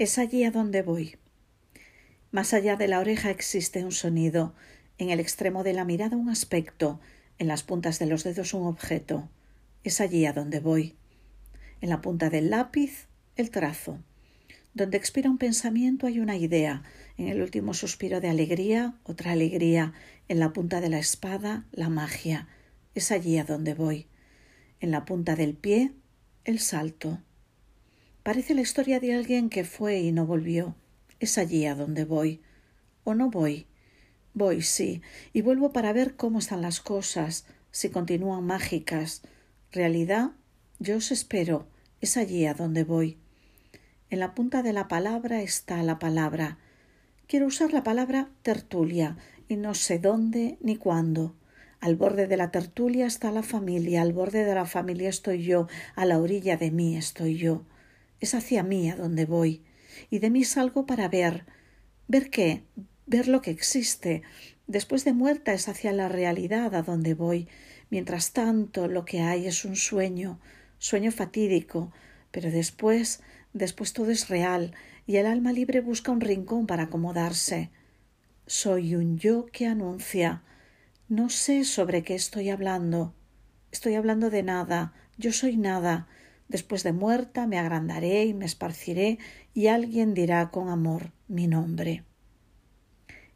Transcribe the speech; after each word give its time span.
Es 0.00 0.16
allí 0.16 0.44
a 0.44 0.50
donde 0.50 0.80
voy. 0.80 1.16
Más 2.30 2.54
allá 2.54 2.76
de 2.76 2.88
la 2.88 3.00
oreja 3.00 3.28
existe 3.28 3.84
un 3.84 3.92
sonido, 3.92 4.54
en 4.96 5.10
el 5.10 5.20
extremo 5.20 5.62
de 5.62 5.74
la 5.74 5.84
mirada 5.84 6.16
un 6.16 6.30
aspecto, 6.30 7.00
en 7.36 7.48
las 7.48 7.62
puntas 7.62 7.98
de 7.98 8.06
los 8.06 8.24
dedos 8.24 8.54
un 8.54 8.66
objeto. 8.66 9.28
Es 9.84 10.00
allí 10.00 10.24
a 10.24 10.32
donde 10.32 10.58
voy. 10.58 10.96
En 11.82 11.90
la 11.90 12.00
punta 12.00 12.30
del 12.30 12.48
lápiz 12.48 13.08
el 13.36 13.50
trazo. 13.50 13.98
Donde 14.72 14.96
expira 14.96 15.28
un 15.28 15.36
pensamiento 15.36 16.06
hay 16.06 16.18
una 16.18 16.38
idea, 16.38 16.82
en 17.18 17.28
el 17.28 17.42
último 17.42 17.74
suspiro 17.74 18.22
de 18.22 18.30
alegría 18.30 18.94
otra 19.04 19.32
alegría, 19.32 19.92
en 20.28 20.38
la 20.38 20.54
punta 20.54 20.80
de 20.80 20.88
la 20.88 20.98
espada 20.98 21.66
la 21.72 21.90
magia. 21.90 22.48
Es 22.94 23.12
allí 23.12 23.36
a 23.36 23.44
donde 23.44 23.74
voy. 23.74 24.06
En 24.80 24.92
la 24.92 25.04
punta 25.04 25.36
del 25.36 25.52
pie 25.52 25.92
el 26.44 26.58
salto. 26.58 27.18
Parece 28.22 28.52
la 28.52 28.60
historia 28.60 29.00
de 29.00 29.14
alguien 29.14 29.48
que 29.48 29.64
fue 29.64 30.00
y 30.00 30.12
no 30.12 30.26
volvió. 30.26 30.74
Es 31.20 31.38
allí 31.38 31.64
a 31.64 31.74
donde 31.74 32.04
voy. 32.04 32.42
¿O 33.02 33.14
no 33.14 33.30
voy? 33.30 33.66
Voy, 34.34 34.60
sí, 34.60 35.00
y 35.32 35.40
vuelvo 35.40 35.72
para 35.72 35.94
ver 35.94 36.16
cómo 36.16 36.38
están 36.38 36.60
las 36.60 36.80
cosas, 36.80 37.46
si 37.70 37.88
continúan 37.88 38.44
mágicas. 38.44 39.22
Realidad, 39.72 40.32
yo 40.78 40.98
os 40.98 41.12
espero. 41.12 41.66
Es 42.02 42.18
allí 42.18 42.44
a 42.44 42.52
donde 42.52 42.84
voy. 42.84 43.16
En 44.10 44.20
la 44.20 44.34
punta 44.34 44.62
de 44.62 44.74
la 44.74 44.86
palabra 44.86 45.40
está 45.40 45.82
la 45.82 45.98
palabra. 45.98 46.58
Quiero 47.26 47.46
usar 47.46 47.72
la 47.72 47.82
palabra 47.82 48.28
tertulia, 48.42 49.16
y 49.48 49.56
no 49.56 49.72
sé 49.72 49.98
dónde 49.98 50.58
ni 50.60 50.76
cuándo. 50.76 51.36
Al 51.80 51.96
borde 51.96 52.26
de 52.26 52.36
la 52.36 52.50
tertulia 52.50 53.06
está 53.06 53.32
la 53.32 53.42
familia, 53.42 54.02
al 54.02 54.12
borde 54.12 54.44
de 54.44 54.54
la 54.54 54.66
familia 54.66 55.08
estoy 55.08 55.42
yo, 55.42 55.68
a 55.94 56.04
la 56.04 56.18
orilla 56.18 56.58
de 56.58 56.70
mí 56.70 56.98
estoy 56.98 57.38
yo 57.38 57.64
es 58.20 58.34
hacia 58.34 58.62
mí 58.62 58.90
a 58.90 58.96
donde 58.96 59.26
voy, 59.26 59.62
y 60.10 60.18
de 60.18 60.30
mí 60.30 60.44
salgo 60.44 60.86
para 60.86 61.08
ver. 61.08 61.46
¿Ver 62.08 62.30
qué? 62.30 62.64
Ver 63.06 63.28
lo 63.28 63.42
que 63.42 63.50
existe. 63.50 64.22
Después 64.66 65.04
de 65.04 65.12
muerta 65.12 65.52
es 65.52 65.68
hacia 65.68 65.92
la 65.92 66.08
realidad 66.08 66.74
a 66.74 66.82
donde 66.82 67.14
voy. 67.14 67.48
Mientras 67.90 68.32
tanto 68.32 68.86
lo 68.86 69.04
que 69.04 69.20
hay 69.20 69.46
es 69.46 69.64
un 69.64 69.74
sueño, 69.76 70.38
sueño 70.78 71.10
fatídico, 71.10 71.92
pero 72.30 72.50
después, 72.50 73.20
después 73.52 73.92
todo 73.92 74.10
es 74.10 74.28
real, 74.28 74.74
y 75.06 75.16
el 75.16 75.26
alma 75.26 75.52
libre 75.52 75.80
busca 75.80 76.12
un 76.12 76.20
rincón 76.20 76.66
para 76.66 76.84
acomodarse. 76.84 77.70
Soy 78.46 78.94
un 78.94 79.18
yo 79.18 79.46
que 79.46 79.66
anuncia. 79.66 80.42
No 81.08 81.30
sé 81.30 81.64
sobre 81.64 82.02
qué 82.02 82.14
estoy 82.14 82.50
hablando. 82.50 83.14
Estoy 83.72 83.94
hablando 83.94 84.30
de 84.30 84.42
nada. 84.42 84.92
Yo 85.18 85.32
soy 85.32 85.56
nada. 85.56 86.06
Después 86.50 86.82
de 86.82 86.92
muerta 86.92 87.46
me 87.46 87.60
agrandaré 87.60 88.24
y 88.24 88.34
me 88.34 88.44
esparciré 88.44 89.20
y 89.54 89.68
alguien 89.68 90.14
dirá 90.14 90.50
con 90.50 90.68
amor 90.68 91.12
mi 91.28 91.46
nombre. 91.46 92.02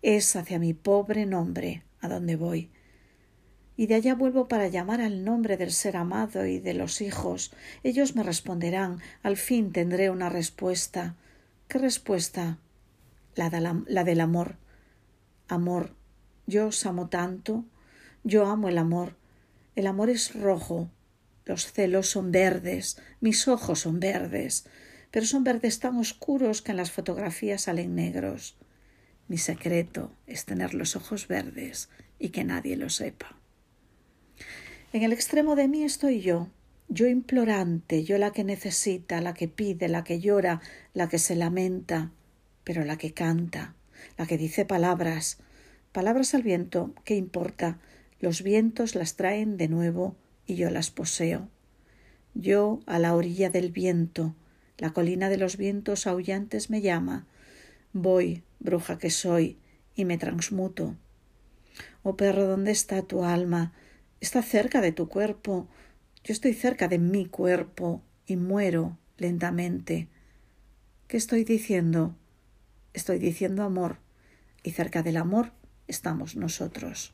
Es 0.00 0.36
hacia 0.36 0.60
mi 0.60 0.74
pobre 0.74 1.26
nombre 1.26 1.82
a 2.00 2.08
donde 2.08 2.36
voy. 2.36 2.70
Y 3.76 3.88
de 3.88 3.96
allá 3.96 4.14
vuelvo 4.14 4.46
para 4.46 4.68
llamar 4.68 5.00
al 5.00 5.24
nombre 5.24 5.56
del 5.56 5.72
ser 5.72 5.96
amado 5.96 6.46
y 6.46 6.60
de 6.60 6.72
los 6.72 7.00
hijos. 7.00 7.52
Ellos 7.82 8.14
me 8.14 8.22
responderán. 8.22 9.00
Al 9.24 9.36
fin 9.36 9.72
tendré 9.72 10.08
una 10.08 10.28
respuesta. 10.28 11.16
¿Qué 11.66 11.78
respuesta? 11.78 12.58
La, 13.34 13.50
de 13.50 13.60
la, 13.60 13.82
la 13.88 14.04
del 14.04 14.20
amor. 14.20 14.54
Amor. 15.48 15.96
Yo 16.46 16.68
os 16.68 16.86
amo 16.86 17.08
tanto. 17.08 17.64
Yo 18.22 18.46
amo 18.46 18.68
el 18.68 18.78
amor. 18.78 19.16
El 19.74 19.88
amor 19.88 20.10
es 20.10 20.32
rojo, 20.40 20.90
los 21.50 21.72
celos 21.72 22.08
son 22.08 22.30
verdes, 22.30 22.96
mis 23.20 23.48
ojos 23.48 23.80
son 23.80 23.98
verdes, 23.98 24.66
pero 25.10 25.26
son 25.26 25.42
verdes 25.42 25.80
tan 25.80 25.96
oscuros 25.96 26.62
que 26.62 26.70
en 26.70 26.76
las 26.76 26.92
fotografías 26.92 27.62
salen 27.62 27.96
negros. 27.96 28.56
Mi 29.26 29.36
secreto 29.36 30.12
es 30.28 30.44
tener 30.44 30.74
los 30.74 30.94
ojos 30.94 31.26
verdes 31.26 31.88
y 32.20 32.28
que 32.28 32.44
nadie 32.44 32.76
lo 32.76 32.88
sepa. 32.88 33.36
En 34.92 35.02
el 35.02 35.12
extremo 35.12 35.56
de 35.56 35.66
mí 35.66 35.82
estoy 35.82 36.20
yo, 36.20 36.50
yo 36.88 37.08
implorante, 37.08 38.04
yo 38.04 38.16
la 38.16 38.30
que 38.30 38.44
necesita, 38.44 39.20
la 39.20 39.34
que 39.34 39.48
pide, 39.48 39.88
la 39.88 40.04
que 40.04 40.20
llora, 40.20 40.60
la 40.94 41.08
que 41.08 41.18
se 41.18 41.34
lamenta, 41.34 42.12
pero 42.62 42.84
la 42.84 42.96
que 42.96 43.12
canta, 43.12 43.74
la 44.16 44.26
que 44.28 44.38
dice 44.38 44.64
palabras, 44.64 45.38
palabras 45.90 46.32
al 46.32 46.44
viento, 46.44 46.94
¿qué 47.04 47.16
importa? 47.16 47.80
Los 48.20 48.44
vientos 48.44 48.94
las 48.94 49.16
traen 49.16 49.56
de 49.56 49.66
nuevo 49.66 50.14
y 50.50 50.56
yo 50.56 50.68
las 50.68 50.90
poseo. 50.90 51.48
Yo 52.34 52.80
a 52.86 52.98
la 52.98 53.14
orilla 53.14 53.50
del 53.50 53.70
viento, 53.70 54.34
la 54.78 54.90
colina 54.90 55.28
de 55.28 55.36
los 55.36 55.56
vientos 55.56 56.08
aullantes 56.08 56.70
me 56.70 56.80
llama. 56.80 57.26
Voy, 57.92 58.42
bruja 58.58 58.98
que 58.98 59.10
soy, 59.10 59.58
y 59.94 60.04
me 60.04 60.18
transmuto. 60.18 60.96
Oh 62.02 62.16
perro, 62.16 62.46
¿dónde 62.46 62.72
está 62.72 63.02
tu 63.02 63.24
alma? 63.24 63.72
Está 64.20 64.42
cerca 64.42 64.80
de 64.80 64.90
tu 64.90 65.08
cuerpo. 65.08 65.68
Yo 66.24 66.32
estoy 66.32 66.52
cerca 66.54 66.88
de 66.88 66.98
mi 66.98 67.26
cuerpo 67.26 68.02
y 68.26 68.36
muero 68.36 68.98
lentamente. 69.18 70.08
¿Qué 71.06 71.16
estoy 71.16 71.44
diciendo? 71.44 72.16
Estoy 72.92 73.20
diciendo 73.20 73.62
amor, 73.62 73.98
y 74.64 74.72
cerca 74.72 75.04
del 75.04 75.16
amor 75.16 75.52
estamos 75.86 76.34
nosotros. 76.34 77.12